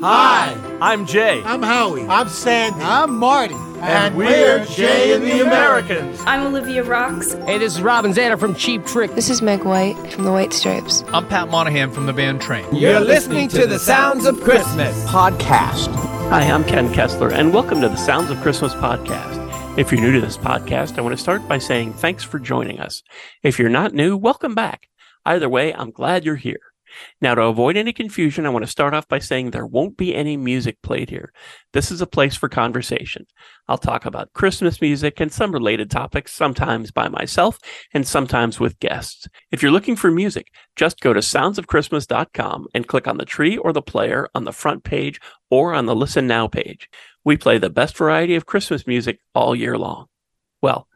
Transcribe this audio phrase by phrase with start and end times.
[0.00, 0.56] Hi.
[0.80, 1.42] I'm Jay.
[1.44, 2.06] I'm Howie.
[2.06, 2.78] I'm Sandy.
[2.80, 3.56] I'm Marty.
[3.80, 6.20] And, we're Jay and the Americans.
[6.24, 7.32] I'm Olivia Rocks.
[7.32, 9.12] Hey, this is Robin Zander from Cheap Trick.
[9.16, 11.02] This is Meg White from the White Stripes.
[11.08, 12.72] I'm Pat Monahan from the band Train.
[12.72, 15.88] You're listening to the Sounds of Christmas podcast.
[16.28, 19.36] Hi, I'm Ken Kessler, and welcome to the Sounds of Christmas podcast.
[19.78, 22.78] If you're new to this podcast, I want to start by saying thanks for joining
[22.78, 23.02] us.
[23.42, 24.88] If you're not new, welcome back.
[25.26, 26.60] Either way, I'm glad you're here.
[27.20, 30.14] Now, to avoid any confusion, I want to start off by saying there won't be
[30.14, 31.32] any music played here.
[31.72, 33.26] This is a place for conversation.
[33.68, 37.58] I'll talk about Christmas music and some related topics, sometimes by myself
[37.92, 39.28] and sometimes with guests.
[39.50, 43.72] If you're looking for music, just go to soundsofchristmas.com and click on the tree or
[43.72, 46.88] the player on the front page or on the Listen Now page.
[47.24, 50.06] We play the best variety of Christmas music all year long.
[50.62, 50.88] Well,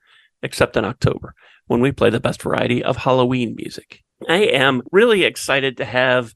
[0.43, 1.35] except in October,
[1.67, 4.03] when we play the best variety of Halloween music.
[4.29, 6.35] I am really excited to have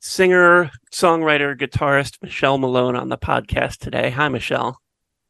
[0.00, 4.10] singer, songwriter, guitarist Michelle Malone on the podcast today.
[4.10, 4.78] Hi, Michelle.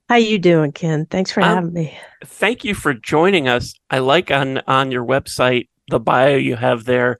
[0.09, 1.07] How you doing, Ken?
[1.07, 1.99] Thanks for um, having me.
[2.25, 3.75] Thank you for joining us.
[3.91, 7.19] I like on on your website the bio you have there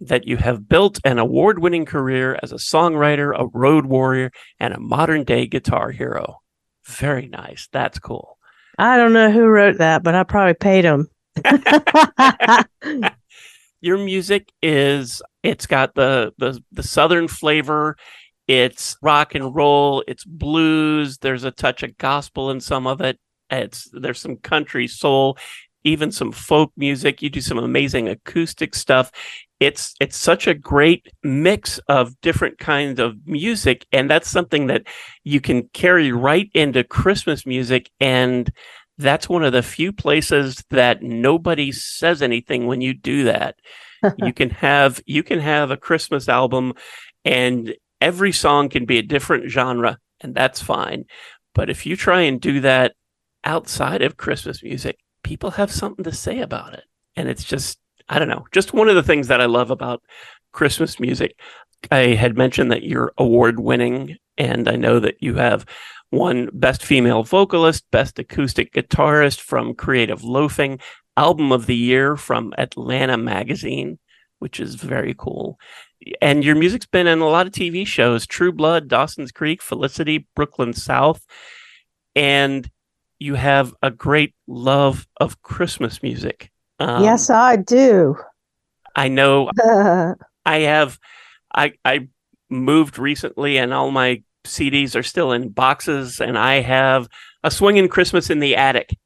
[0.00, 4.80] that you have built an award-winning career as a songwriter, a road warrior, and a
[4.80, 6.40] modern-day guitar hero.
[6.84, 7.68] Very nice.
[7.72, 8.38] That's cool.
[8.78, 11.08] I don't know who wrote that, but I probably paid him.
[13.82, 17.96] your music is it's got the the the southern flavor.
[18.48, 23.18] It's rock and roll it's blues there's a touch of gospel in some of it.
[23.50, 25.36] It's there's some country soul
[25.84, 27.22] even some folk music.
[27.22, 29.10] You do some amazing acoustic stuff.
[29.60, 34.82] It's it's such a great mix of different kinds of music and that's something that
[35.22, 38.50] you can carry right into christmas music and
[38.98, 43.56] that's one of the few places that nobody says anything when you do that.
[44.18, 46.74] you can have you can have a Christmas album
[47.24, 51.04] and every song can be a different genre and that's fine.
[51.54, 52.94] But if you try and do that
[53.44, 56.84] outside of Christmas music, people have something to say about it.
[57.16, 60.02] And it's just I don't know, just one of the things that I love about
[60.52, 61.38] Christmas music.
[61.90, 65.66] I had mentioned that you're award winning and I know that you have
[66.12, 70.78] won Best Female Vocalist, Best Acoustic Guitarist from Creative Loafing,
[71.16, 73.98] Album of the Year from Atlanta Magazine,
[74.38, 75.58] which is very cool.
[76.20, 80.26] And your music's been in a lot of TV shows True Blood, Dawson's Creek, Felicity,
[80.36, 81.24] Brooklyn South.
[82.14, 82.68] And
[83.18, 86.50] you have a great love of Christmas music.
[86.78, 88.16] Um, yes, I do.
[88.96, 89.50] I know
[90.44, 90.98] I have
[91.54, 92.08] I I
[92.50, 97.08] moved recently and all my CDs are still in boxes, and I have
[97.44, 98.96] a Swinging Christmas in the Attic,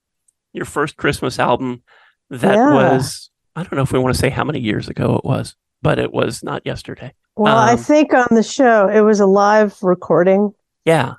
[0.52, 1.82] your first Christmas album.
[2.30, 2.72] That yeah.
[2.72, 5.54] was, I don't know if we want to say how many years ago it was,
[5.82, 7.12] but it was not yesterday.
[7.36, 10.52] Well, um, I think on the show, it was a live recording.
[10.84, 11.14] Yeah.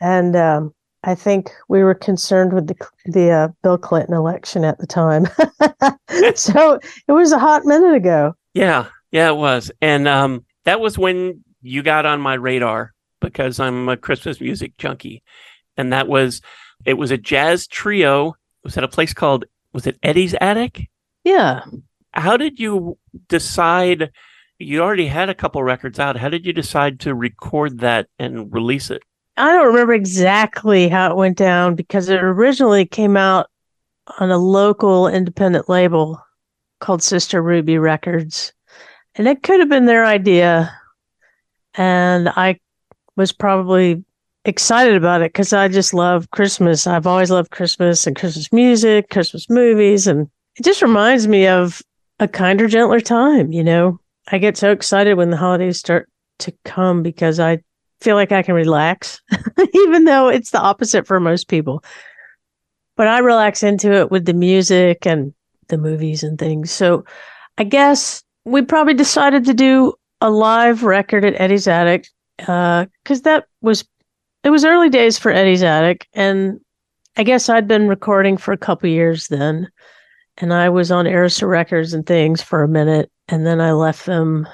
[0.00, 0.74] And um,
[1.04, 5.26] I think we were concerned with the the uh, Bill Clinton election at the time.
[6.34, 8.34] so it was a hot minute ago.
[8.54, 8.86] Yeah.
[9.10, 9.70] Yeah, it was.
[9.80, 14.76] And um, that was when you got on my radar because I'm a Christmas music
[14.78, 15.22] junkie.
[15.76, 16.40] And that was,
[16.84, 18.30] it was a jazz trio.
[18.30, 20.88] It was at a place called, was it Eddie's Attic?
[21.24, 21.62] Yeah.
[22.12, 24.10] How did you decide?
[24.58, 26.16] You already had a couple records out.
[26.16, 29.02] How did you decide to record that and release it?
[29.36, 33.48] I don't remember exactly how it went down because it originally came out
[34.18, 36.20] on a local independent label
[36.80, 38.52] called Sister Ruby Records.
[39.14, 40.72] And it could have been their idea.
[41.74, 42.58] And I
[43.18, 44.02] was probably
[44.44, 46.86] excited about it because I just love Christmas.
[46.86, 51.82] I've always loved Christmas and Christmas music, Christmas movies, and it just reminds me of
[52.20, 53.52] a kinder, gentler time.
[53.52, 56.08] You know, I get so excited when the holidays start
[56.38, 57.58] to come because I
[58.00, 59.20] feel like I can relax,
[59.74, 61.82] even though it's the opposite for most people.
[62.96, 65.34] But I relax into it with the music and
[65.68, 66.70] the movies and things.
[66.70, 67.04] So
[67.58, 73.24] I guess we probably decided to do a live record at Eddie's Attic because uh,
[73.24, 73.84] that was
[74.44, 76.60] it was early days for Eddie's Attic, and
[77.16, 79.68] I guess I'd been recording for a couple years then,
[80.38, 84.06] and I was on Arista Records and things for a minute, and then I left
[84.06, 84.48] them,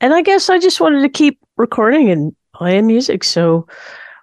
[0.00, 3.66] and I guess I just wanted to keep recording and playing music, so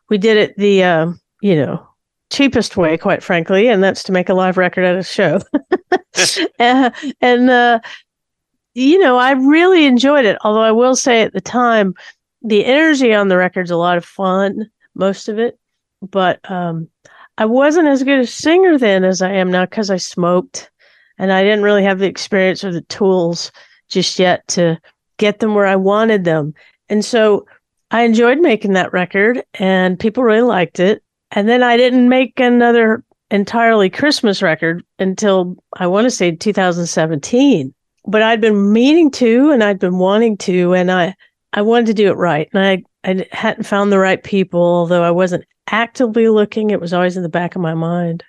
[0.09, 1.11] we did it the uh,
[1.41, 1.87] you know
[2.31, 5.39] cheapest way, quite frankly, and that's to make a live record at a show,
[6.59, 6.91] uh,
[7.21, 7.79] and uh,
[8.73, 10.37] you know I really enjoyed it.
[10.43, 11.95] Although I will say at the time
[12.45, 15.59] the energy on the record's a lot of fun, most of it,
[16.01, 16.87] but um,
[17.37, 20.69] I wasn't as good a singer then as I am now because I smoked,
[21.17, 23.51] and I didn't really have the experience or the tools
[23.89, 24.79] just yet to
[25.17, 26.53] get them where I wanted them.
[26.89, 27.45] And so
[27.91, 31.01] I enjoyed making that record and people really liked it.
[31.31, 37.73] And then I didn't make another entirely Christmas record until I want to say 2017.
[38.07, 41.15] But I'd been meaning to and I'd been wanting to and I
[41.55, 42.49] I wanted to do it right.
[42.53, 46.93] And I I hadn't found the right people, although I wasn't actively looking, it was
[46.93, 48.23] always in the back of my mind.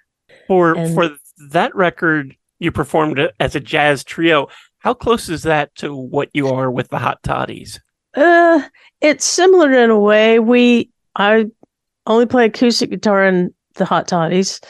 [0.47, 1.11] For And- for
[1.51, 4.49] that record, you performed as a jazz trio.
[4.79, 7.81] How close is that to what you are with the Hot Toddies?
[8.15, 8.63] Uh,
[9.01, 10.39] it's similar in a way.
[10.39, 11.47] We I
[12.07, 14.61] only play acoustic guitar in the Hot Toddies,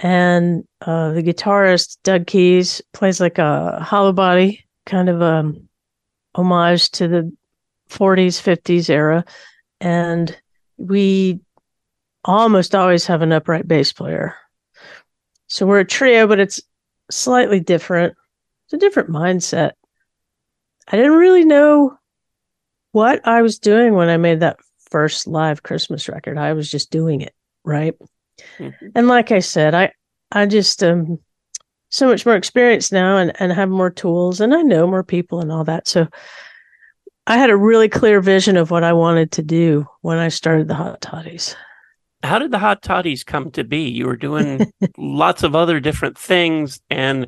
[0.00, 5.52] and uh, the guitarist Doug Kees plays like a hollow body kind of a
[6.34, 7.32] homage to the
[7.92, 9.24] 40s 50s era,
[9.80, 10.36] and
[10.76, 11.40] we
[12.24, 14.34] almost always have an upright bass player.
[15.48, 16.60] So we're a trio, but it's
[17.10, 18.14] slightly different.
[18.66, 19.72] It's a different mindset.
[20.88, 21.98] I didn't really know
[22.92, 24.58] what I was doing when I made that
[24.90, 26.38] first live Christmas record.
[26.38, 27.34] I was just doing it,
[27.64, 27.94] right?
[28.58, 28.92] Mhm.
[28.94, 29.92] And like I said, I
[30.30, 31.18] I just um
[31.90, 35.40] so much more experience now and and have more tools and I know more people
[35.40, 35.86] and all that.
[35.86, 36.08] So
[37.26, 40.68] I had a really clear vision of what I wanted to do when I started
[40.68, 41.54] the Hot Toddies.
[42.22, 43.88] How did the Hot Toddies come to be?
[43.88, 47.26] You were doing lots of other different things, and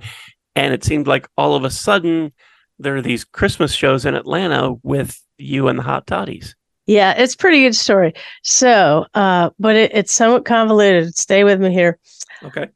[0.57, 2.33] and it seemed like all of a sudden
[2.79, 6.55] there are these Christmas shows in Atlanta with you and the Hot Toddies.
[6.87, 8.13] Yeah, it's a pretty good story.
[8.43, 11.17] So, uh, but it, it's somewhat convoluted.
[11.17, 11.99] Stay with me here.
[12.43, 12.69] Okay.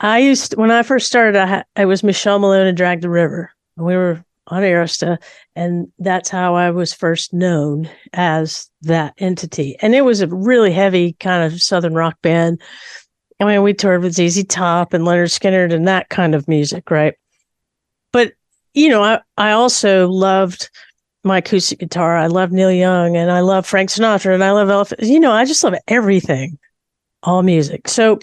[0.00, 3.10] I used when I first started, I, ha- I was Michelle Malone and Drag the
[3.10, 3.52] River.
[3.76, 5.18] We were on Arista,
[5.54, 9.76] and that's how I was first known as that entity.
[9.80, 12.60] And it was a really heavy kind of southern rock band.
[13.40, 16.90] I mean, we toured with ZZ Top and Lynyrd Skynyrd and that kind of music,
[16.90, 17.14] right?
[18.12, 18.32] But
[18.74, 20.70] you know, I I also loved
[21.24, 22.16] my acoustic guitar.
[22.16, 24.92] I love Neil Young and I love Frank Sinatra and I love Elf.
[24.98, 26.58] You know, I just love everything,
[27.22, 27.88] all music.
[27.88, 28.18] So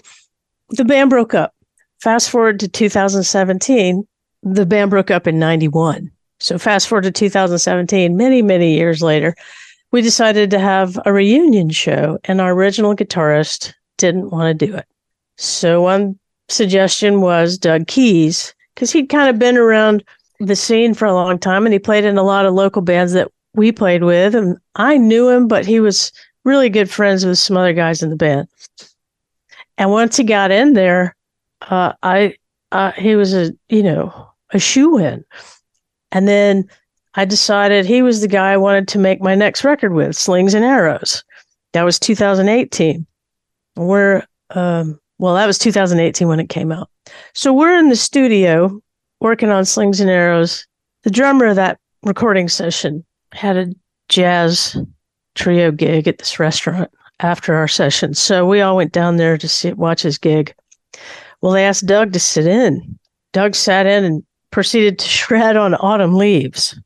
[0.70, 1.54] the band broke up.
[2.00, 4.06] Fast forward to 2017,
[4.42, 6.10] the band broke up in 91.
[6.38, 9.34] So fast forward to 2017, many, many years later,
[9.92, 14.74] we decided to have a reunion show and our original guitarist didn't want to do
[14.74, 14.86] it.
[15.38, 16.18] So one
[16.48, 20.04] suggestion was Doug Kees because he'd kind of been around
[20.38, 23.12] the scene for a long time and he played in a lot of local bands
[23.14, 26.12] that we played with and I knew him but he was
[26.44, 28.48] really good friends with some other guys in the band.
[29.78, 31.14] And once he got in there,
[31.62, 32.36] uh, I
[32.72, 35.24] uh, he was a you know a shoe in,
[36.12, 36.68] and then
[37.14, 40.54] I decided he was the guy I wanted to make my next record with, Slings
[40.54, 41.24] and Arrows.
[41.72, 43.06] That was 2018.
[43.76, 46.90] We're um, well, that was 2018 when it came out.
[47.34, 48.80] So we're in the studio
[49.20, 50.66] working on Slings and Arrows.
[51.02, 53.72] The drummer of that recording session had a
[54.08, 54.76] jazz
[55.34, 58.14] trio gig at this restaurant after our session.
[58.14, 60.54] So we all went down there to see watch his gig.
[61.40, 62.98] Well, they asked Doug to sit in.
[63.32, 64.22] Doug sat in and
[64.56, 66.80] proceeded to shred on autumn leaves.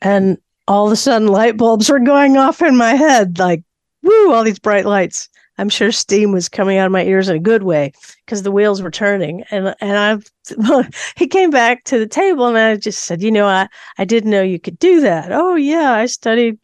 [0.00, 3.62] and all of a sudden light bulbs were going off in my head like
[4.02, 5.28] woo all these bright lights.
[5.58, 7.92] I'm sure steam was coming out of my ears in a good way
[8.24, 9.44] because the wheels were turning.
[9.50, 10.24] And and
[10.64, 13.68] I he came back to the table and I just said, you know, I
[13.98, 15.30] I didn't know you could do that.
[15.30, 16.58] Oh yeah, I studied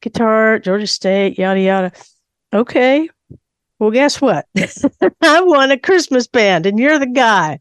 [0.00, 1.92] guitar Georgia State, yada yada.
[2.54, 3.10] Okay.
[3.78, 4.46] Well, guess what?
[5.20, 7.60] I won a Christmas band and you're the guy.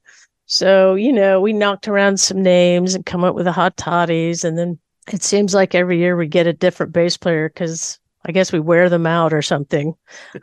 [0.52, 4.44] So, you know, we knocked around some names and come up with the hot toddies.
[4.44, 4.78] And then
[5.10, 8.60] it seems like every year we get a different bass player because I guess we
[8.60, 9.94] wear them out or something.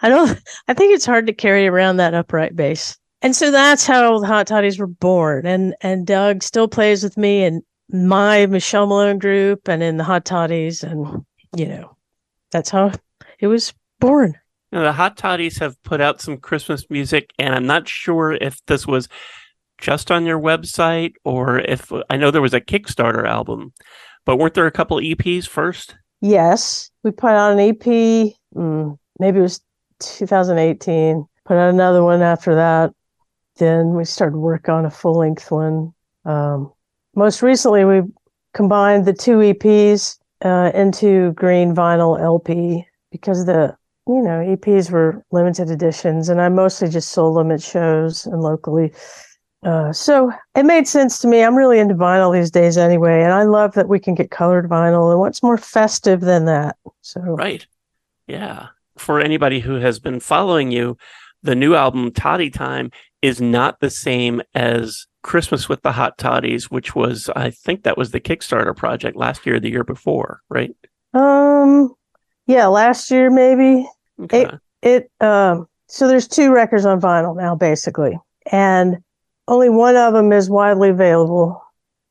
[0.01, 2.97] I don't, I think it's hard to carry around that upright bass.
[3.21, 5.45] And so that's how the hot toddies were born.
[5.45, 10.05] And, and Doug still plays with me in my Michelle Malone group and in the
[10.05, 10.83] hot toddies.
[10.83, 11.99] And, you know,
[12.51, 12.93] that's how
[13.41, 14.39] it was born.
[14.73, 18.65] Now, the Hot Toddies have put out some Christmas music, and I'm not sure if
[18.67, 19.09] this was
[19.79, 23.73] just on your website or if I know there was a Kickstarter album,
[24.25, 25.97] but weren't there a couple EPs first?
[26.21, 28.35] Yes, we put out an EP.
[28.55, 29.61] Mm, maybe it was
[30.01, 31.27] 2018.
[31.45, 32.93] Put out another one after that.
[33.57, 35.93] Then we started work on a full length one.
[36.25, 36.73] Um,
[37.15, 38.03] most recently, we
[38.55, 45.25] combined the two EPs uh, into green vinyl LP because the you know EPs were
[45.33, 48.93] limited editions, and I mostly just sold them at shows and locally.
[49.65, 51.43] Uh, so it made sense to me.
[51.43, 54.69] I'm really into vinyl these days anyway, and I love that we can get colored
[54.69, 55.11] vinyl.
[55.11, 56.77] And what's more festive than that?
[57.03, 57.67] So Right.
[58.27, 58.69] Yeah.
[58.97, 60.97] For anybody who has been following you,
[61.43, 62.91] the new album Toddy Time
[63.23, 67.99] is not the same as Christmas with the Hot Toddies, which was I think that
[67.99, 70.75] was the Kickstarter project last year, or the year before, right?
[71.15, 71.95] Um,
[72.47, 73.89] Yeah, last year maybe.
[74.23, 74.49] Okay.
[74.83, 78.19] It um so there's two records on vinyl now basically.
[78.53, 78.99] And
[79.49, 81.63] only one of them is widely available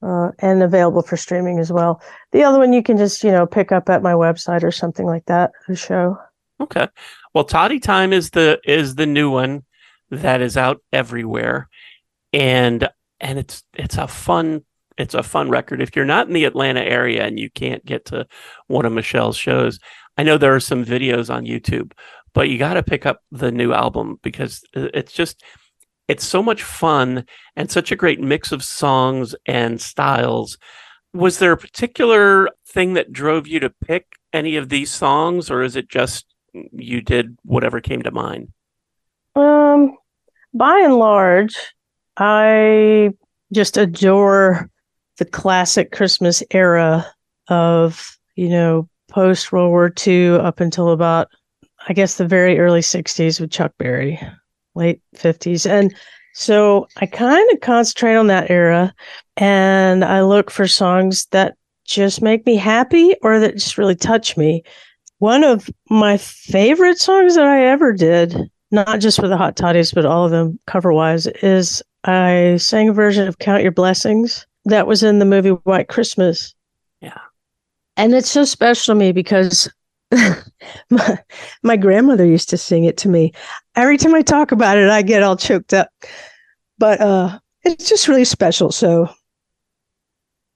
[0.01, 2.01] uh, and available for streaming as well.
[2.32, 5.06] The other one you can just, you know, pick up at my website or something
[5.06, 6.17] like that, the show.
[6.60, 6.88] Okay.
[7.34, 9.63] Well, Toddy Time is the is the new one
[10.10, 11.70] that is out everywhere,
[12.34, 12.89] and
[13.20, 14.65] and it's it's a fun
[14.98, 15.82] it's a fun record.
[15.82, 18.25] If you're not in the Atlanta area and you can't get to
[18.65, 19.79] one of Michelle's shows,
[20.17, 21.91] I know there are some videos on YouTube,
[22.34, 25.44] but you got to pick up the new album because it's just
[26.08, 30.58] it's so much fun and such a great mix of songs and styles.
[31.14, 35.64] Was there a particular thing that drove you to pick any of these songs, or
[35.64, 36.26] is it just
[36.72, 38.52] you did whatever came to mind?
[39.36, 39.98] Um,
[40.54, 41.56] by and large,
[42.18, 43.12] I
[43.54, 44.70] just adore
[45.18, 47.06] the classic Christmas era
[47.48, 51.30] of, you know, post World War II up until about,
[51.88, 54.20] I guess, the very early 60s with Chuck Berry,
[54.77, 55.69] late 50s.
[55.69, 55.93] And
[56.34, 58.93] so I kind of concentrate on that era
[59.38, 61.55] and I look for songs that
[61.86, 64.63] just make me happy or that just really touch me.
[65.19, 69.93] One of my favorite songs that I ever did, not just for the Hot Toddies,
[69.93, 74.46] but all of them cover wise, is I sang a version of Count Your Blessings
[74.65, 76.53] that was in the movie White Christmas.
[77.01, 77.17] Yeah.
[77.96, 79.69] And it's so special to me because
[80.89, 81.17] my,
[81.63, 83.34] my grandmother used to sing it to me.
[83.77, 85.89] Every time I talk about it, I get all choked up.
[86.79, 88.72] But uh, it's just really special.
[88.72, 89.07] So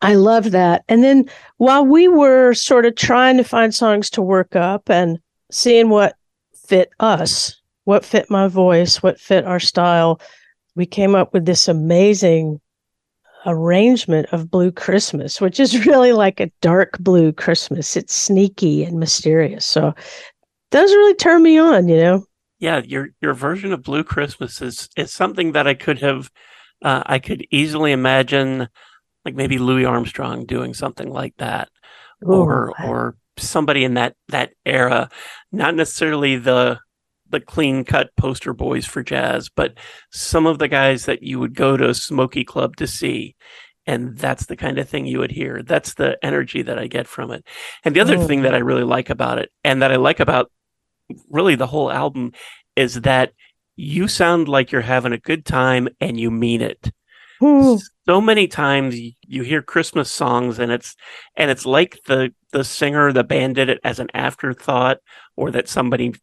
[0.02, 0.84] I love that.
[0.90, 5.20] And then while we were sort of trying to find songs to work up and
[5.52, 6.16] seeing what
[6.68, 10.20] fit us, what fit my voice, what fit our style,
[10.76, 12.60] we came up with this amazing
[13.46, 17.96] arrangement of Blue Christmas, which is really like a dark blue Christmas.
[17.96, 19.66] It's sneaky and mysterious.
[19.66, 19.94] So
[20.72, 22.26] those really turn me on, you know.
[22.62, 26.32] Yeah, your your version of Blue Christmas is is something that I could have
[26.84, 28.70] uh, I could easily imagine
[29.26, 31.70] like maybe Louis Armstrong doing something like that,
[32.24, 35.10] Ooh, or or somebody in that that era,
[35.52, 36.80] not necessarily the
[37.32, 39.74] the clean cut poster boys for jazz, but
[40.12, 43.36] some of the guys that you would go to a Smoky Club to see.
[43.88, 45.64] And that's the kind of thing you would hear.
[45.64, 47.44] That's the energy that I get from it.
[47.84, 48.28] And the other oh.
[48.28, 50.52] thing that I really like about it, and that I like about
[51.30, 52.34] really the whole album,
[52.76, 53.34] is that
[53.76, 56.92] you sound like you're having a good time and you mean it.
[57.40, 57.78] Hmm
[58.12, 60.96] so many times you hear Christmas songs and it's
[61.36, 64.98] and it's like the the singer the band did it as an afterthought
[65.38, 66.14] or that somebody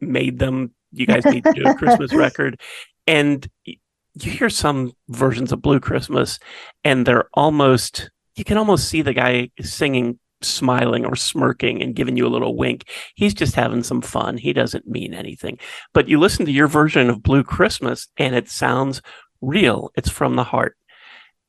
[0.00, 0.74] made them.
[0.92, 2.60] You guys need to do a Christmas record.
[3.06, 6.38] And you hear some versions of Blue Christmas
[6.84, 12.16] and they're almost you can almost see the guy singing smiling or smirking and giving
[12.16, 12.88] you a little wink.
[13.14, 14.36] He's just having some fun.
[14.36, 15.58] He doesn't mean anything.
[15.92, 19.02] But you listen to your version of Blue Christmas and it sounds
[19.40, 19.90] real.
[19.96, 20.76] It's from the heart.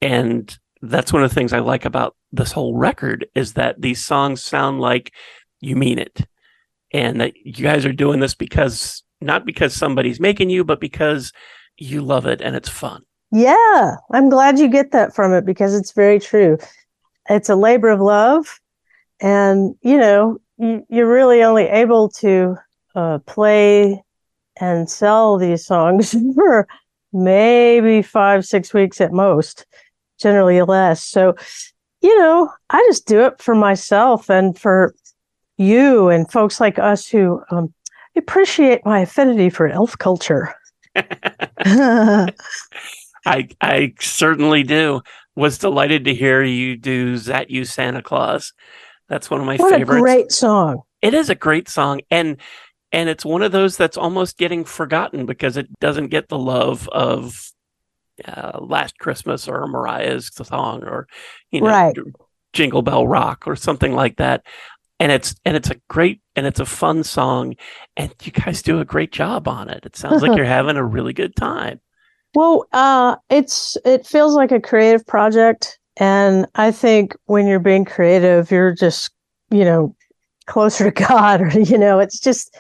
[0.02, 4.04] And that's one of the things I like about this whole record is that these
[4.04, 5.14] songs sound like
[5.62, 6.22] you mean it.
[6.94, 11.34] And that you guys are doing this because not because somebody's making you, but because
[11.78, 13.04] you love it and it's fun.
[13.32, 16.58] Yeah, I'm glad you get that from it because it's very true.
[17.30, 18.60] It's a labor of love.
[19.22, 22.58] And, you know, you, you're really only able to
[22.96, 24.02] uh, play
[24.60, 26.68] and sell these songs for
[27.14, 29.66] maybe five, six weeks at most
[30.20, 31.04] generally less.
[31.04, 31.36] So,
[32.02, 34.94] you know, I just do it for myself and for
[35.58, 37.74] you and folks like us who um,
[38.16, 40.54] appreciate my affinity for elf culture.
[40.96, 42.30] I
[43.60, 45.02] I certainly do.
[45.36, 48.54] Was delighted to hear you do "That You Santa Claus."
[49.08, 49.98] That's one of my what favorites.
[49.98, 50.82] A great song.
[51.02, 52.38] It is a great song, and
[52.92, 56.88] and it's one of those that's almost getting forgotten because it doesn't get the love
[56.90, 57.52] of
[58.24, 61.08] uh, Last Christmas or Mariah's song or
[61.52, 61.96] you know right.
[62.54, 64.46] Jingle Bell Rock or something like that.
[65.00, 67.56] And it's and it's a great and it's a fun song,
[67.98, 69.86] and you guys do a great job on it.
[69.86, 71.82] It sounds like you're having a really good time.
[72.34, 77.86] Well, uh, it's it feels like a creative project, and I think when you're being
[77.86, 79.12] creative, you're just
[79.52, 79.96] you know
[80.46, 82.56] closer to God, or you know, it's just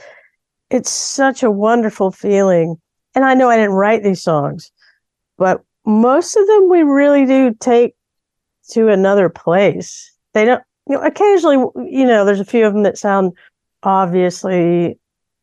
[0.69, 2.77] it's such a wonderful feeling.
[3.13, 4.71] And I know I didn't write these songs,
[5.37, 7.95] but most of them we really do take
[8.71, 10.11] to another place.
[10.33, 11.57] They don't, you know, occasionally,
[11.89, 13.33] you know, there's a few of them that sound
[13.83, 14.99] obviously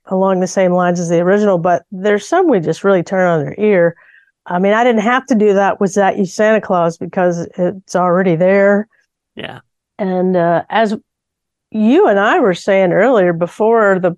[0.07, 3.45] along the same lines as the original, but there's some we just really turn on
[3.45, 3.97] their ear.
[4.47, 7.95] I mean, I didn't have to do that with that you Santa Claus because it's
[7.95, 8.89] already there.
[9.37, 9.61] Yeah.
[9.99, 10.97] And uh, as
[11.71, 14.17] you and I were saying earlier before the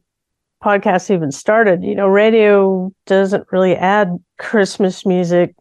[0.63, 5.55] podcast even started, you know, radio doesn't really add Christmas music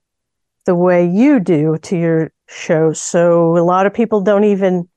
[0.65, 2.93] the way you do to your show.
[2.93, 4.87] So a lot of people don't even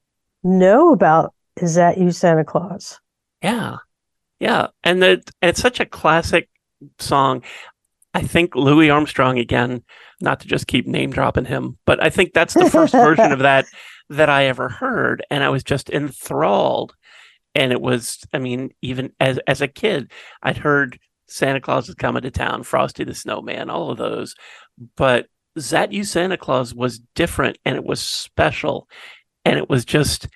[0.44, 3.00] know about Is That You, Santa Claus?
[3.42, 3.78] Yeah.
[4.38, 4.68] Yeah.
[4.84, 6.48] And the, it's such a classic
[6.98, 7.42] song.
[8.16, 9.82] I think Louis Armstrong again,
[10.22, 13.40] not to just keep name dropping him, but I think that's the first version of
[13.40, 13.66] that
[14.08, 15.22] that I ever heard.
[15.30, 16.94] And I was just enthralled.
[17.54, 21.94] And it was, I mean, even as as a kid, I'd heard Santa Claus is
[21.94, 24.34] coming to town, Frosty the Snowman, all of those.
[24.96, 28.88] But That You Santa Claus was different and it was special.
[29.44, 30.26] And it was just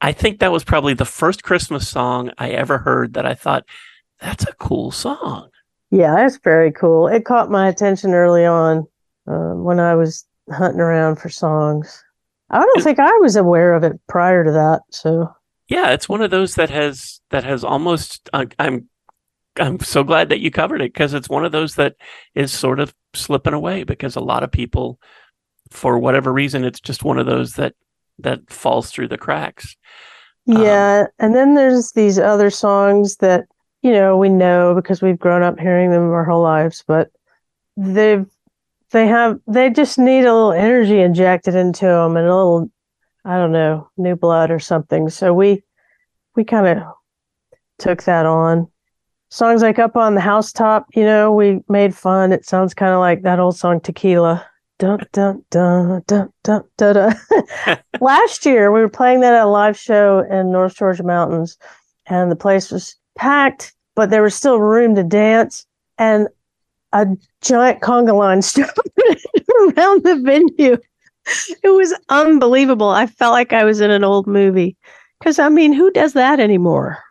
[0.00, 3.66] I think that was probably the first Christmas song I ever heard that I thought,
[4.18, 5.50] that's a cool song.
[5.90, 7.08] Yeah, that's very cool.
[7.08, 8.86] It caught my attention early on
[9.28, 12.02] uh, when I was hunting around for songs.
[12.50, 14.82] I don't think I was aware of it prior to that.
[14.90, 15.28] So
[15.68, 18.30] yeah, it's one of those that has that has almost.
[18.32, 18.88] Uh, I'm
[19.58, 21.96] I'm so glad that you covered it because it's one of those that
[22.34, 25.00] is sort of slipping away because a lot of people,
[25.70, 27.74] for whatever reason, it's just one of those that
[28.18, 29.76] that falls through the cracks.
[30.46, 33.46] Yeah, um, and then there's these other songs that
[33.86, 37.08] you know we know because we've grown up hearing them our whole lives, but
[37.76, 38.26] they've
[38.90, 42.68] they have they just need a little energy injected into them and a little
[43.24, 45.08] I don't know new blood or something.
[45.08, 45.62] So we
[46.34, 46.84] we kind of
[47.78, 48.66] took that on.
[49.28, 52.32] Songs like "Up on the Housetop," you know, we made fun.
[52.32, 54.44] It sounds kind of like that old song "Tequila."
[54.78, 57.78] Dun, dun, dun, dun, dun, dun, dun.
[58.00, 61.56] Last year, we were playing that at a live show in North Georgia Mountains,
[62.06, 65.66] and the place was packed, but there was still room to dance.
[65.98, 66.28] And
[66.92, 67.06] a
[67.40, 68.76] giant conga line started
[69.76, 70.78] around the venue.
[71.64, 72.90] It was unbelievable.
[72.90, 74.76] I felt like I was in an old movie.
[75.18, 77.02] Because, I mean, who does that anymore?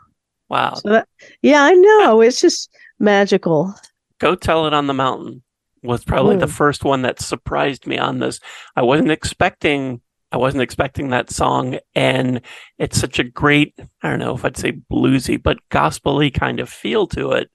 [0.48, 0.76] Wow.
[0.76, 1.08] So that,
[1.42, 2.22] yeah, I know.
[2.22, 3.74] It's just magical.
[4.20, 5.42] Go tell it on the mountain
[5.86, 6.40] was probably mm.
[6.40, 8.40] the first one that surprised me on this.
[8.76, 10.02] I wasn't expecting
[10.36, 12.42] I wasn't expecting that song and
[12.78, 16.70] it's such a great, I don't know if I'd say bluesy, but gospely kind of
[16.70, 17.50] feel to it.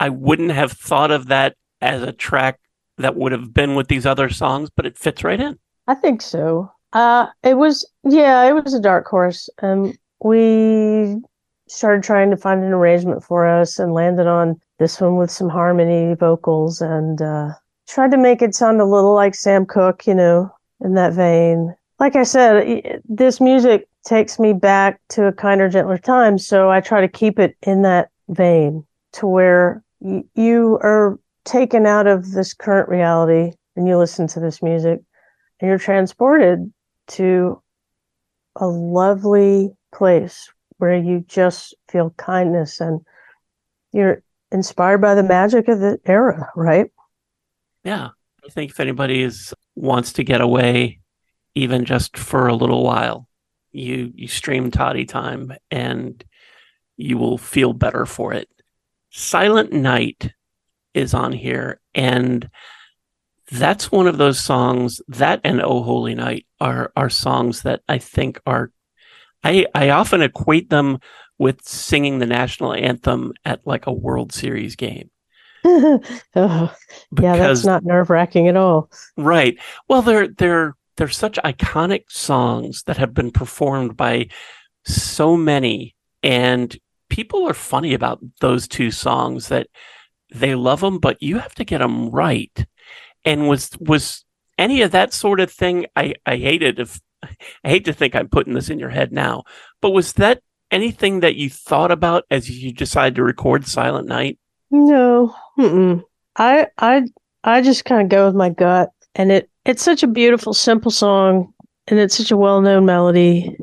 [0.00, 2.60] I wouldn't have thought of that as a track
[2.96, 5.58] that would have been with these other songs, but it fits right in.
[5.86, 6.72] I think so.
[6.92, 9.48] Uh it was yeah, it was a dark horse.
[9.62, 9.92] Um
[10.24, 11.20] we
[11.68, 15.48] started trying to find an arrangement for us and landed on this one with some
[15.48, 17.50] harmony vocals and uh,
[17.86, 21.74] tried to make it sound a little like Sam Cooke, you know, in that vein.
[21.98, 26.38] Like I said, this music takes me back to a kinder, gentler time.
[26.38, 32.06] So I try to keep it in that vein to where you are taken out
[32.06, 35.00] of this current reality and you listen to this music
[35.60, 36.72] and you're transported
[37.08, 37.60] to
[38.56, 43.00] a lovely place where you just feel kindness and
[43.92, 46.90] you're inspired by the magic of the era, right?
[47.84, 48.10] Yeah.
[48.44, 50.97] I think if anybody is wants to get away
[51.58, 53.28] even just for a little while,
[53.72, 56.24] you you stream Toddy Time and
[56.96, 58.48] you will feel better for it.
[59.10, 60.32] Silent Night
[60.94, 62.48] is on here and
[63.50, 67.98] that's one of those songs that and Oh Holy Night are are songs that I
[67.98, 68.70] think are
[69.42, 70.98] I I often equate them
[71.38, 75.10] with singing the national anthem at like a World Series game.
[75.64, 76.00] oh,
[77.20, 78.90] yeah, that's not nerve wracking at all.
[79.16, 79.58] Right.
[79.88, 84.28] Well, they're they're they're such iconic songs that have been performed by
[84.84, 86.76] so many, and
[87.08, 89.68] people are funny about those two songs that
[90.34, 92.66] they love them, but you have to get them right.
[93.24, 94.24] And was was
[94.58, 95.86] any of that sort of thing?
[95.96, 99.44] I I hated if I hate to think I'm putting this in your head now,
[99.80, 104.38] but was that anything that you thought about as you decided to record Silent Night?
[104.70, 106.02] No, Mm-mm.
[106.36, 107.04] I I
[107.44, 110.90] I just kind of go with my gut, and it it's such a beautiful, simple
[110.90, 111.52] song,
[111.88, 113.54] and it's such a well known melody.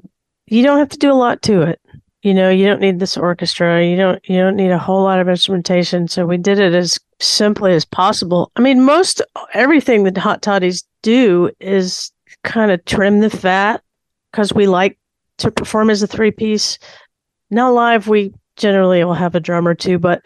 [0.46, 1.82] You don't have to do a lot to it.
[2.22, 3.84] You know, you don't need this orchestra.
[3.84, 6.08] You don't you don't need a whole lot of instrumentation.
[6.08, 8.52] So we did it as simply as possible.
[8.56, 9.20] I mean, most
[9.56, 12.12] everything that Hot Toddies do is
[12.44, 13.82] kind of trim the fat
[14.32, 15.00] because we like
[15.40, 16.78] to perform as a three piece.
[17.50, 20.22] Now live, we generally will have a drum or two, but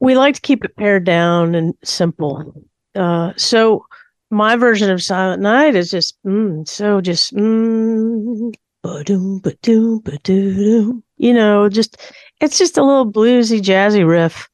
[0.00, 2.64] we like to keep it pared down and simple.
[2.96, 3.86] Uh, so
[4.34, 11.02] my version of Silent Night is just mm, so just mm, ba-doom, ba-doom, ba-doom.
[11.16, 11.96] you know, just
[12.40, 14.48] it's just a little bluesy, jazzy riff,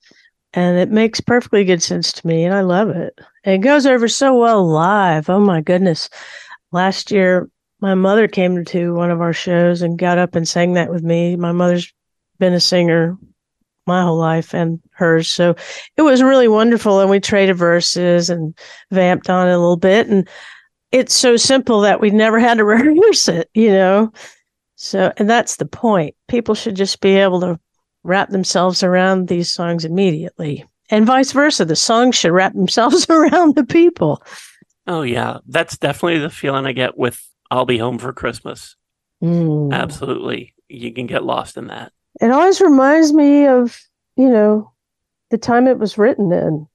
[0.53, 3.19] and it makes perfectly good sense to me, and I love it.
[3.45, 5.31] It goes over so well live.
[5.31, 6.11] Oh my goodness!
[6.73, 7.49] Last year
[7.81, 11.03] my mother came to one of our shows and got up and sang that with
[11.03, 11.37] me.
[11.37, 11.93] My mother's
[12.39, 13.17] been a singer
[13.91, 15.29] my whole life and hers.
[15.29, 15.55] So
[15.97, 17.01] it was really wonderful.
[17.01, 18.57] And we traded verses and
[18.91, 20.07] vamped on it a little bit.
[20.07, 20.29] And
[20.93, 24.13] it's so simple that we never had to rehearse it, you know?
[24.77, 26.15] So, and that's the point.
[26.29, 27.61] People should just be able to
[28.03, 30.65] wrap themselves around these songs immediately.
[30.89, 31.65] And vice versa.
[31.65, 34.23] The songs should wrap themselves around the people.
[34.87, 38.77] Oh yeah, that's definitely the feeling I get with "I'll Be Home for Christmas."
[39.23, 39.73] Mm.
[39.73, 41.93] Absolutely, you can get lost in that.
[42.21, 43.81] It always reminds me of,
[44.17, 44.71] you know,
[45.31, 46.67] the time it was written in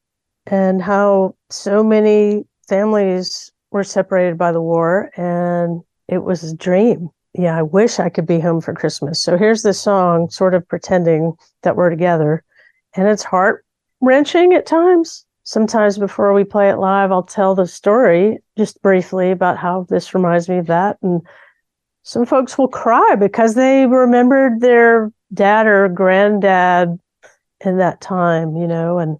[0.47, 7.09] and how so many families were separated by the war and it was a dream.
[7.33, 9.21] Yeah, I wish I could be home for Christmas.
[9.21, 12.43] So here's this song sort of pretending that we're together
[12.95, 13.65] and it's heart
[14.01, 15.25] wrenching at times.
[15.43, 20.15] Sometimes before we play it live, I'll tell the story just briefly about how this
[20.15, 20.97] reminds me of that.
[21.03, 21.21] And
[22.01, 26.99] some folks will cry because they remembered their dad or granddad
[27.63, 29.17] in that time, you know, and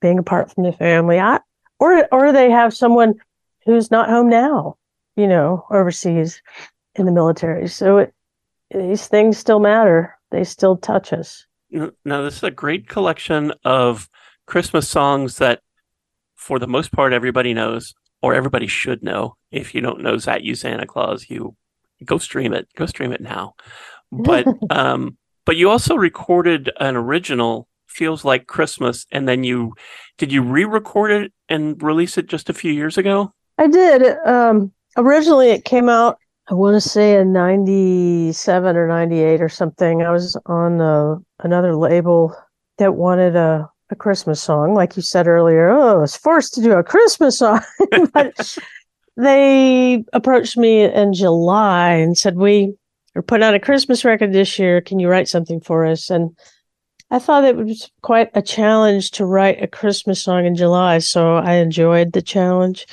[0.00, 1.18] being apart from the family.
[1.18, 1.40] I,
[1.78, 3.14] or or they have someone
[3.64, 4.76] who's not home now,
[5.16, 6.42] you know, overseas
[6.94, 7.68] in the military.
[7.68, 8.14] So it,
[8.70, 10.18] these things still matter.
[10.30, 11.46] They still touch us.
[11.70, 14.08] Now, this is a great collection of
[14.46, 15.60] Christmas songs that,
[16.34, 19.36] for the most part, everybody knows, or everybody should know.
[19.50, 21.56] If you don't know "That You Santa Claus," you
[22.04, 22.68] go stream it.
[22.76, 23.54] Go stream it now.
[24.12, 29.74] But um, but you also recorded an original "Feels Like Christmas," and then you
[30.18, 33.32] did you re-record it and release it just a few years ago?
[33.58, 34.16] I did.
[34.24, 40.02] Um, originally, it came out I want to say in 97 or 98 or something.
[40.02, 42.36] I was on uh, another label
[42.78, 44.74] that wanted a, a Christmas song.
[44.74, 47.60] Like you said earlier, oh, I was forced to do a Christmas song.
[48.12, 48.58] but
[49.16, 52.74] they approached me in July and said, We
[53.14, 54.80] are putting out a Christmas record this year.
[54.80, 56.10] Can you write something for us?
[56.10, 56.36] And
[57.10, 60.98] I thought it was quite a challenge to write a Christmas song in July.
[60.98, 62.86] So I enjoyed the challenge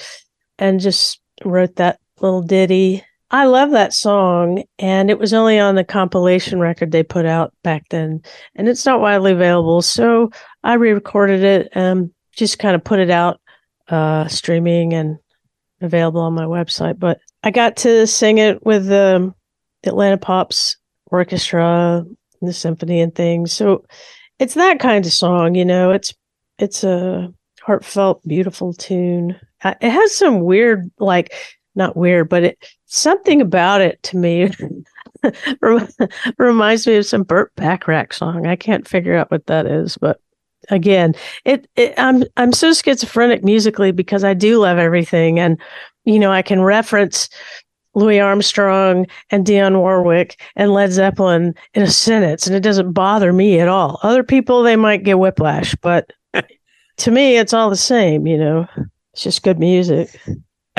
[0.58, 5.76] and just wrote that little ditty I love that song, and it was only on
[5.76, 8.24] the compilation record they put out back then,
[8.56, 9.84] and it's not widely available.
[9.84, 10.32] So
[10.64, 13.40] I re-recorded it and just kind of put it out,
[13.90, 15.20] uh, streaming and
[15.80, 16.98] available on my website.
[16.98, 19.32] But I got to sing it with the
[19.86, 22.04] Atlanta Pops Orchestra,
[22.42, 23.52] the symphony, and things.
[23.52, 23.86] So
[24.40, 25.92] it's that kind of song, you know.
[25.92, 26.14] It's
[26.58, 29.40] it's a heartfelt, beautiful tune.
[29.64, 31.34] It has some weird, like
[31.76, 34.50] not weird, but it something about it to me
[36.38, 38.48] reminds me of some Burt Bacharach song.
[38.48, 40.20] I can't figure out what that is, but
[40.70, 41.16] again,
[41.46, 45.60] it, it I'm I'm so schizophrenic musically because I do love everything, and
[46.06, 47.30] you know I can reference
[47.96, 53.34] Louis Armstrong and Dionne Warwick and Led Zeppelin in a sentence, and it doesn't bother
[53.34, 54.00] me at all.
[54.04, 56.12] Other people they might get whiplash, but
[56.98, 58.28] to me, it's all the same.
[58.28, 58.68] You know,
[59.14, 60.18] it's just good music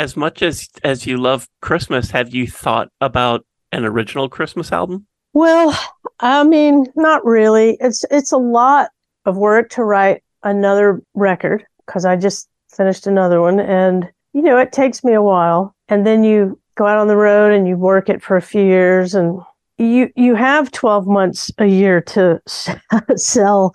[0.01, 5.07] as much as as you love Christmas, have you thought about an original Christmas album?
[5.35, 5.79] Well,
[6.21, 7.77] I mean, not really.
[7.81, 8.91] It's it's a lot
[9.27, 14.59] of work to write another record because I just finished another one and you know,
[14.59, 15.75] it takes me a while.
[15.89, 18.65] And then you go out on the road and you work it for a few
[18.65, 19.39] years and
[19.77, 22.41] you you have 12 months a year to
[23.17, 23.75] sell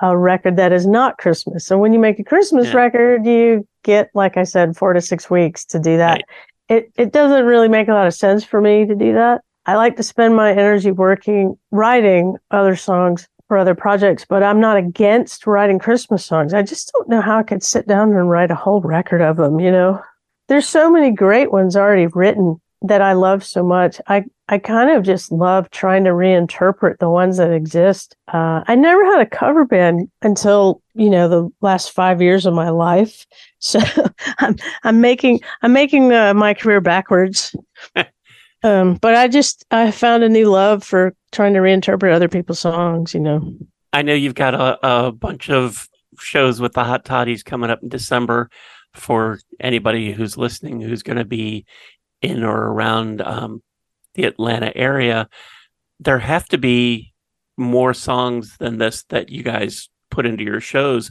[0.00, 1.66] a record that is not Christmas.
[1.66, 2.76] So when you make a Christmas yeah.
[2.76, 6.12] record, you get, like I said, four to six weeks to do that.
[6.12, 6.24] Right.
[6.68, 9.42] It it doesn't really make a lot of sense for me to do that.
[9.66, 14.60] I like to spend my energy working, writing other songs for other projects, but I'm
[14.60, 16.54] not against writing Christmas songs.
[16.54, 19.38] I just don't know how I could sit down and write a whole record of
[19.38, 20.00] them, you know?
[20.48, 24.00] There's so many great ones already written that I love so much.
[24.06, 28.14] I I kind of just love trying to reinterpret the ones that exist.
[28.28, 32.52] Uh, I never had a cover band until you know the last five years of
[32.52, 33.26] my life,
[33.58, 33.80] so
[34.38, 37.56] I'm I'm making I'm making uh, my career backwards.
[38.62, 42.60] um, but I just I found a new love for trying to reinterpret other people's
[42.60, 43.14] songs.
[43.14, 43.54] You know,
[43.94, 47.82] I know you've got a, a bunch of shows with the Hot Toddies coming up
[47.82, 48.50] in December.
[48.94, 51.66] For anybody who's listening, who's going to be
[52.22, 53.62] in or around um,
[54.14, 55.28] the Atlanta area,
[56.00, 57.12] there have to be
[57.56, 61.10] more songs than this that you guys put into your shows.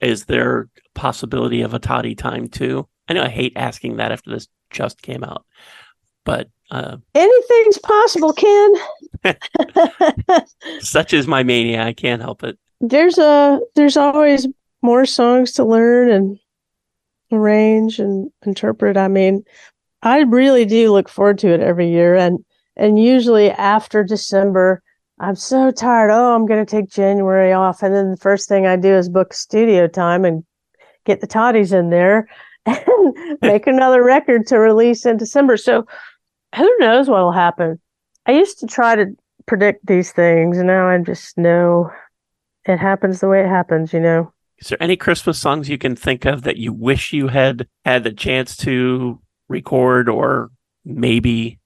[0.00, 2.88] Is there possibility of a toddy time too?
[3.08, 5.44] I know I hate asking that after this just came out,
[6.24, 8.72] but uh, anything's possible, Ken.
[10.80, 11.84] such is my mania.
[11.84, 12.58] I can't help it.
[12.80, 14.46] There's a there's always
[14.82, 16.38] more songs to learn and
[17.32, 18.96] arrange and interpret.
[18.96, 19.44] I mean,
[20.02, 22.44] I really do look forward to it every year, and
[22.76, 24.82] and usually after December,
[25.18, 26.10] I'm so tired.
[26.10, 29.08] Oh, I'm going to take January off, and then the first thing I do is
[29.08, 30.44] book studio time and
[31.04, 32.28] get the toddies in there
[32.66, 35.56] and make another record to release in December.
[35.56, 35.86] So
[36.54, 37.80] who knows what'll happen?
[38.26, 39.06] I used to try to
[39.46, 41.90] predict these things, and now I just know
[42.66, 43.92] it happens the way it happens.
[43.92, 44.32] You know.
[44.58, 48.04] Is there any Christmas songs you can think of that you wish you had had
[48.04, 50.50] the chance to record, or
[50.84, 51.58] maybe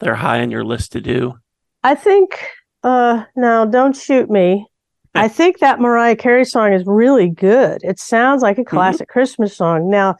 [0.00, 1.34] they're high on your list to do?
[1.82, 2.42] I think.
[2.82, 4.66] Uh, now don't shoot me.
[5.14, 7.82] I think that Mariah Carey song is really good.
[7.84, 9.12] It sounds like a classic mm-hmm.
[9.12, 9.90] Christmas song.
[9.90, 10.16] Now,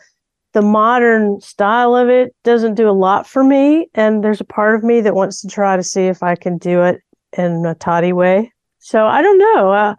[0.53, 4.75] the modern style of it doesn't do a lot for me, and there's a part
[4.75, 7.01] of me that wants to try to see if I can do it
[7.37, 8.53] in a toddy way.
[8.79, 9.73] So I don't know.
[9.73, 9.95] Uh,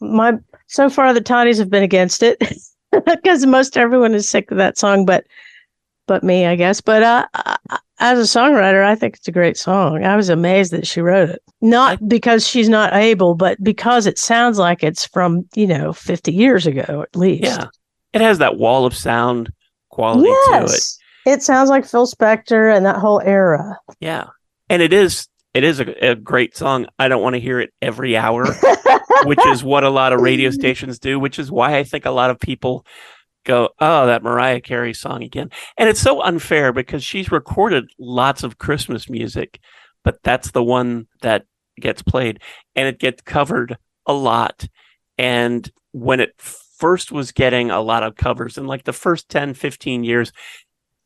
[0.00, 0.34] my
[0.66, 2.42] so far the toddies have been against it
[3.06, 5.26] because most everyone is sick of that song, but
[6.06, 6.80] but me, I guess.
[6.80, 7.26] But uh,
[7.98, 10.04] as a songwriter, I think it's a great song.
[10.04, 11.42] I was amazed that she wrote it.
[11.60, 16.32] Not because she's not able, but because it sounds like it's from, you know, 50
[16.32, 17.44] years ago at least.
[17.44, 17.68] Yeah.
[18.12, 19.50] It has that wall of sound
[19.88, 20.70] quality yes.
[20.70, 21.34] to it.
[21.36, 23.78] It sounds like Phil Spector and that whole era.
[24.00, 24.26] Yeah.
[24.68, 26.86] And it is it is a, a great song.
[26.98, 28.44] I don't want to hear it every hour,
[29.24, 32.10] which is what a lot of radio stations do, which is why I think a
[32.10, 32.86] lot of people
[33.44, 35.50] go, oh, that Mariah Carey song again.
[35.76, 39.60] And it's so unfair because she's recorded lots of Christmas music,
[40.02, 41.44] but that's the one that
[41.80, 42.40] gets played
[42.74, 44.66] and it gets covered a lot.
[45.18, 49.54] And when it first was getting a lot of covers in like the first 10,
[49.54, 50.32] 15 years,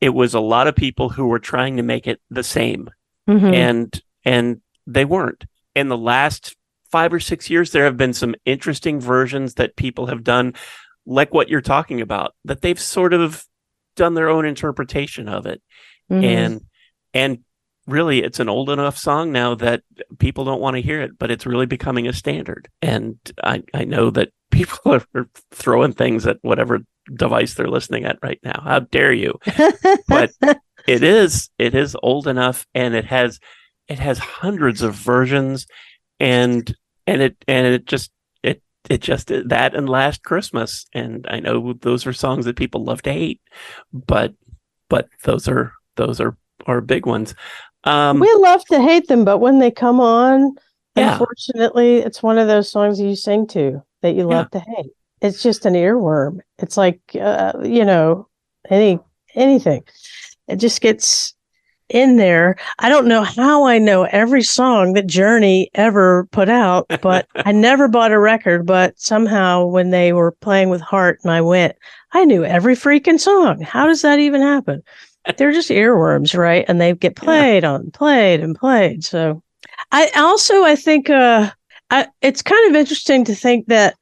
[0.01, 2.89] it was a lot of people who were trying to make it the same.
[3.29, 3.55] Mm-hmm.
[3.55, 5.45] And and they weren't.
[5.75, 6.57] In the last
[6.91, 10.55] five or six years, there have been some interesting versions that people have done
[11.07, 13.45] like what you're talking about, that they've sort of
[13.97, 15.63] done their own interpretation of it.
[16.11, 16.25] Mm-hmm.
[16.25, 16.61] And
[17.15, 17.39] and
[17.87, 19.83] really it's an old enough song now that
[20.19, 22.69] people don't want to hear it, but it's really becoming a standard.
[22.83, 26.81] And I, I know that people are throwing things at whatever
[27.15, 28.61] device they're listening at right now.
[28.63, 29.39] How dare you?
[30.09, 30.31] but
[30.87, 33.41] it is it is old enough and it has
[33.89, 35.67] it has hundreds of versions
[36.21, 36.75] and
[37.07, 38.11] and it and it just
[38.43, 40.87] it it just that and last christmas.
[40.93, 43.41] And i know those are songs that people love to hate
[43.93, 44.35] but
[44.89, 47.35] but those are those are are big ones.
[47.85, 50.55] Um we love to hate them but when they come on
[50.97, 51.13] yeah.
[51.13, 54.61] unfortunately it's one of those songs you sing to that you love yeah.
[54.61, 54.93] to hate.
[55.21, 56.39] It's just an earworm.
[56.59, 58.29] It's like uh, you know
[58.71, 59.01] any
[59.35, 59.83] anything.
[60.47, 61.35] It just gets
[61.89, 62.57] in there.
[62.79, 67.53] I don't know how I know every song that Journey ever put out, but I
[67.53, 68.67] never bought a record.
[68.67, 71.77] But somehow, when they were playing with Heart and I went,
[72.13, 73.61] I knew every freaking song.
[73.61, 74.83] How does that even happen?
[75.37, 76.65] They're just earworms, right?
[76.69, 77.73] And they get played yeah.
[77.73, 79.05] on, played and played.
[79.05, 79.43] So,
[79.93, 81.51] I also I think uh,
[81.91, 83.95] I, it's kind of interesting to think that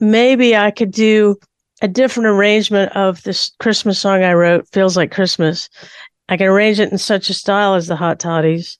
[0.00, 1.36] maybe I could do
[1.82, 5.68] a different arrangement of this Christmas song I wrote, Feels Like Christmas,
[6.28, 8.78] I can arrange it in such a style as the Hot Toddies,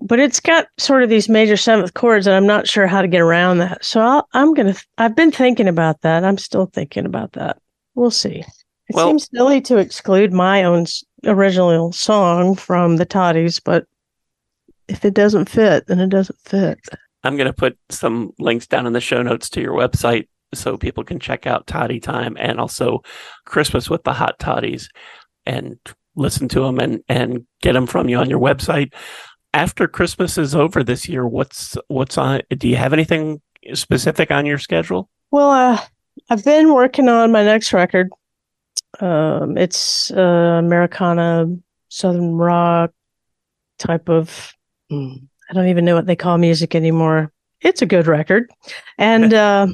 [0.00, 3.08] but it's got sort of these major seventh chords, and I'm not sure how to
[3.08, 3.84] get around that.
[3.84, 4.74] So I'll, I'm gonna.
[4.98, 6.24] I've been thinking about that.
[6.24, 7.58] I'm still thinking about that.
[7.94, 8.44] We'll see.
[8.88, 10.86] It well, seems silly to exclude my own
[11.24, 13.86] original song from the Toddies, but
[14.88, 16.78] if it doesn't fit, then it doesn't fit.
[17.24, 20.78] I'm going to put some links down in the show notes to your website so
[20.78, 23.02] people can check out Toddy Time and also
[23.44, 24.88] Christmas with the Hot Toddies.
[25.44, 25.78] And
[26.18, 28.92] listen to them and and get them from you on your website.
[29.54, 32.42] After Christmas is over this year, what's what's on?
[32.50, 33.40] Do you have anything
[33.72, 35.08] specific on your schedule?
[35.30, 35.80] Well, uh,
[36.28, 38.10] I've been working on my next record.
[39.00, 40.20] Um, it's uh,
[40.58, 41.46] Americana,
[41.88, 42.92] Southern rock
[43.78, 44.52] type of.
[44.90, 47.32] Mm, I don't even know what they call music anymore.
[47.60, 48.50] It's a good record,
[48.98, 49.68] and uh,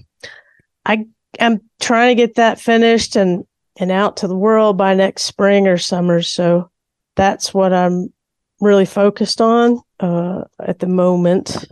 [0.87, 1.07] I
[1.39, 3.45] am trying to get that finished and
[3.77, 6.23] and out to the world by next spring or summer.
[6.23, 6.71] So
[7.17, 8.13] that's what I'm
[8.61, 11.65] really focused on uh, at the moment.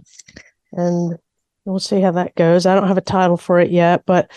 [0.73, 1.19] And
[1.65, 2.67] we'll see how that goes.
[2.67, 4.31] I don't have a title for it yet, but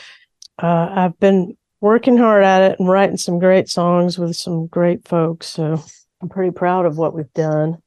[0.62, 5.08] uh, I've been working hard at it and writing some great songs with some great
[5.08, 5.48] folks.
[5.48, 5.82] So
[6.22, 7.78] I'm pretty proud of what we've done.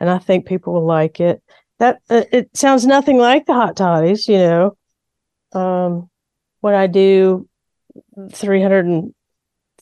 [0.00, 1.42] And I think people will like it.
[1.78, 4.76] That uh, it sounds nothing like the Hot Toddies, you know.
[5.52, 6.10] Um,
[6.60, 7.48] what I do
[8.32, 9.12] 300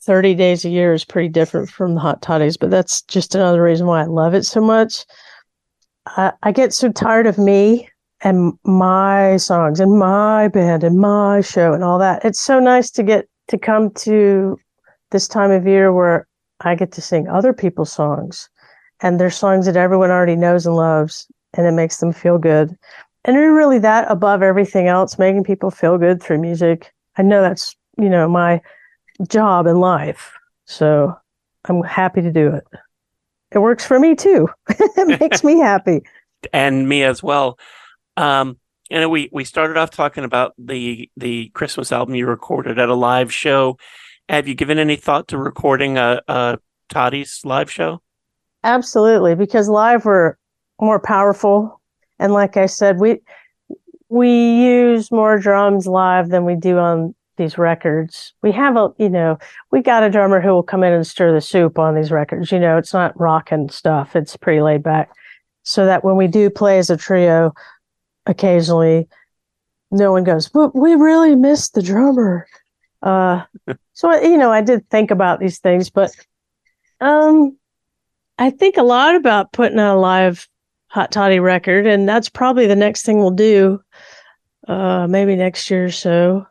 [0.06, 3.62] 30 days a year is pretty different from the hot toddies, but that's just another
[3.62, 5.04] reason why I love it so much.
[6.06, 7.88] I, I get so tired of me
[8.22, 12.24] and my songs and my band and my show and all that.
[12.24, 14.58] It's so nice to get to come to
[15.10, 16.26] this time of year where
[16.60, 18.48] I get to sing other people's songs,
[19.02, 22.76] and they're songs that everyone already knows and loves, and it makes them feel good.
[23.24, 26.92] And really, that above everything else, making people feel good through music.
[27.18, 28.60] I know that's you know my
[29.28, 30.32] job in life,
[30.66, 31.16] so
[31.64, 32.64] I'm happy to do it.
[33.52, 34.48] It works for me too.
[34.68, 36.02] it makes me happy.
[36.52, 37.58] and me as well.
[38.16, 38.58] Um,
[38.90, 42.94] and we we started off talking about the the Christmas album you recorded at a
[42.94, 43.78] live show.
[44.28, 48.00] Have you given any thought to recording a, a Toddies live show?
[48.62, 50.36] Absolutely, because live we're
[50.80, 51.80] more powerful,
[52.18, 53.20] and like I said, we
[54.08, 54.30] we
[54.62, 58.32] use more drums live than we do on these records.
[58.42, 59.38] We have a, you know,
[59.70, 62.52] we got a drummer who will come in and stir the soup on these records.
[62.52, 64.16] You know, it's not rocking stuff.
[64.16, 65.10] It's pretty laid back.
[65.62, 67.52] So that when we do play as a trio,
[68.26, 69.08] occasionally,
[69.90, 72.46] no one goes, but we really missed the drummer.
[73.02, 73.42] Uh,
[73.92, 76.10] so you know, I did think about these things, but
[77.00, 77.56] um,
[78.38, 80.48] I think a lot about putting out a live
[80.88, 83.82] Hot Toddy record, and that's probably the next thing we'll do.
[84.66, 86.46] Uh, maybe next year or so.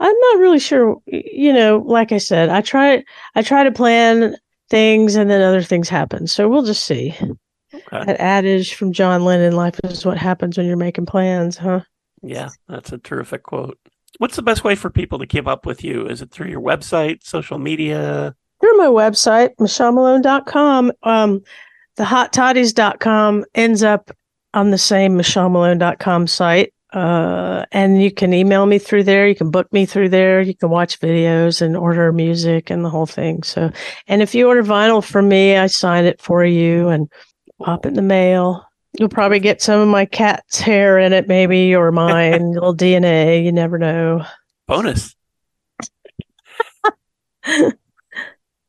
[0.00, 0.96] I'm not really sure.
[1.06, 4.36] You know, like I said, I try I try to plan
[4.70, 6.26] things, and then other things happen.
[6.26, 7.14] So we'll just see.
[7.74, 8.04] Okay.
[8.04, 11.80] That adage from John Lennon: "Life is what happens when you're making plans." Huh?
[12.22, 13.78] Yeah, that's a terrific quote.
[14.18, 16.06] What's the best way for people to keep up with you?
[16.06, 18.34] Is it through your website, social media?
[18.60, 20.92] Through my website, michellemalone.com.
[21.02, 21.42] Um,
[21.96, 24.10] the hottoddies.com ends up
[24.54, 26.72] on the same michellemalone.com site.
[26.92, 29.28] Uh, and you can email me through there.
[29.28, 30.40] You can book me through there.
[30.40, 33.42] You can watch videos and order music and the whole thing.
[33.42, 33.70] So,
[34.06, 37.10] and if you order vinyl from me, I sign it for you and
[37.60, 38.64] pop it in the mail.
[38.98, 43.44] You'll probably get some of my cat's hair in it, maybe, or mine, little DNA.
[43.44, 44.24] You never know.
[44.66, 45.14] Bonus.
[47.44, 47.78] it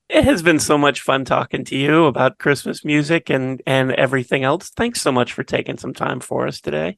[0.10, 4.69] has been so much fun talking to you about Christmas music and and everything else.
[4.69, 6.97] Thanks so much for taking some time for us today.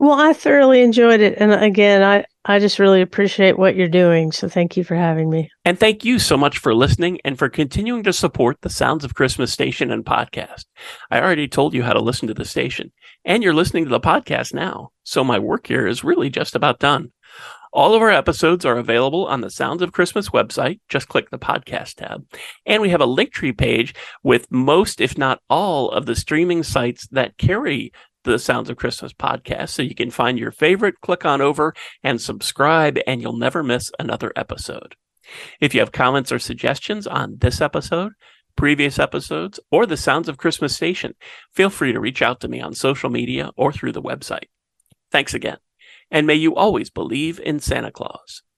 [0.00, 1.34] Well, I thoroughly enjoyed it.
[1.36, 4.32] And again, I, I just really appreciate what you're doing.
[4.32, 5.50] So thank you for having me.
[5.66, 9.14] And thank you so much for listening and for continuing to support the Sounds of
[9.14, 10.64] Christmas station and podcast.
[11.10, 12.92] I already told you how to listen to the station,
[13.26, 14.88] and you're listening to the podcast now.
[15.02, 17.12] So my work here is really just about done.
[17.72, 20.80] All of our episodes are available on the Sounds of Christmas website.
[20.88, 22.24] Just click the podcast tab.
[22.66, 27.06] And we have a Linktree page with most, if not all, of the streaming sites
[27.12, 27.92] that carry
[28.24, 29.70] the Sounds of Christmas podcast.
[29.70, 33.90] So you can find your favorite, click on over and subscribe, and you'll never miss
[33.98, 34.96] another episode.
[35.60, 38.12] If you have comments or suggestions on this episode,
[38.56, 41.14] previous episodes, or the Sounds of Christmas station,
[41.52, 44.48] feel free to reach out to me on social media or through the website.
[45.10, 45.58] Thanks again.
[46.10, 48.42] And may you always believe in Santa Claus.